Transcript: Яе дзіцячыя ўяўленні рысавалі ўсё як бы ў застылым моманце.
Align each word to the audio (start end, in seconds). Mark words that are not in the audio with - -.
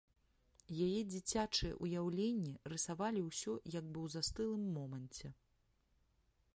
Яе 0.85 1.01
дзіцячыя 1.11 1.73
ўяўленні 1.87 2.55
рысавалі 2.73 3.21
ўсё 3.29 3.53
як 3.79 3.85
бы 3.93 3.99
ў 4.07 4.15
застылым 4.17 4.63
моманце. 4.81 5.27